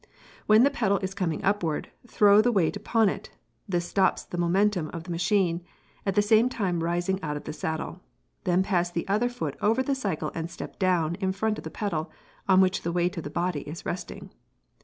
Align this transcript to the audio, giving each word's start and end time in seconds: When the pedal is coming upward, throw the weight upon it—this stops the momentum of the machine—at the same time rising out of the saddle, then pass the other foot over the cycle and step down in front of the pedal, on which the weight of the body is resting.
When 0.47 0.63
the 0.63 0.71
pedal 0.71 0.97
is 1.03 1.13
coming 1.13 1.43
upward, 1.43 1.91
throw 2.07 2.41
the 2.41 2.51
weight 2.51 2.75
upon 2.75 3.07
it—this 3.07 3.87
stops 3.87 4.23
the 4.23 4.35
momentum 4.39 4.89
of 4.89 5.03
the 5.03 5.11
machine—at 5.11 6.15
the 6.15 6.23
same 6.23 6.49
time 6.49 6.83
rising 6.83 7.21
out 7.21 7.37
of 7.37 7.43
the 7.43 7.53
saddle, 7.53 8.01
then 8.43 8.63
pass 8.63 8.89
the 8.89 9.07
other 9.07 9.29
foot 9.29 9.55
over 9.61 9.83
the 9.83 9.93
cycle 9.93 10.31
and 10.33 10.49
step 10.49 10.79
down 10.79 11.13
in 11.21 11.31
front 11.31 11.59
of 11.59 11.63
the 11.63 11.69
pedal, 11.69 12.09
on 12.49 12.61
which 12.61 12.81
the 12.81 12.91
weight 12.91 13.15
of 13.15 13.23
the 13.23 13.29
body 13.29 13.61
is 13.69 13.85
resting. 13.85 14.31